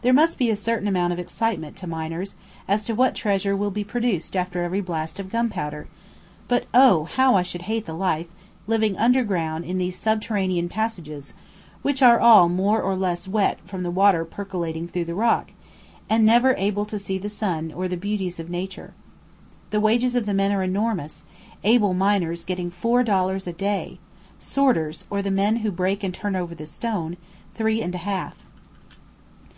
There 0.00 0.14
must 0.14 0.38
be 0.38 0.48
a 0.48 0.56
certain 0.56 0.88
amount 0.88 1.12
of 1.12 1.18
excitement 1.18 1.76
to 1.76 1.86
miners 1.86 2.34
as 2.66 2.86
to 2.86 2.94
what 2.94 3.14
treasure 3.14 3.54
will 3.54 3.70
be 3.70 3.84
produced 3.84 4.34
after 4.34 4.64
every 4.64 4.80
blast 4.80 5.20
of 5.20 5.28
gunpowder; 5.28 5.88
but 6.48 6.64
oh! 6.72 7.04
how 7.04 7.34
I 7.34 7.42
should 7.42 7.60
hate 7.68 7.84
the 7.84 7.92
life, 7.92 8.28
living 8.66 8.96
underground 8.96 9.66
in 9.66 9.76
these 9.76 9.94
subterranean 9.94 10.70
passages, 10.70 11.34
which 11.82 12.00
are 12.00 12.18
all 12.18 12.48
more 12.48 12.80
or 12.80 12.96
less 12.96 13.28
wet 13.28 13.58
from 13.66 13.82
the 13.82 13.90
water 13.90 14.24
percolating 14.24 14.88
through 14.88 15.04
the 15.04 15.14
rock, 15.14 15.52
and 16.08 16.24
never 16.24 16.54
able 16.56 16.86
to 16.86 16.98
see 16.98 17.18
the 17.18 17.28
sun 17.28 17.70
or 17.70 17.88
the 17.88 17.98
beauties 17.98 18.40
of 18.40 18.48
nature. 18.48 18.94
The 19.68 19.80
wages 19.82 20.16
of 20.16 20.24
the 20.24 20.32
men 20.32 20.50
are 20.50 20.62
enormous, 20.62 21.24
able 21.62 21.92
miners 21.92 22.42
getting 22.42 22.70
four 22.70 23.02
dollars 23.02 23.46
a 23.46 23.52
day; 23.52 23.98
sorters, 24.40 25.04
or 25.10 25.20
the 25.20 25.30
men 25.30 25.56
who 25.56 25.70
break 25.70 26.02
and 26.02 26.14
turn 26.14 26.36
over 26.36 26.54
the 26.54 26.64
stone, 26.64 27.18
three 27.54 27.82
and 27.82 27.94
a 27.94 27.98
half. 27.98 28.38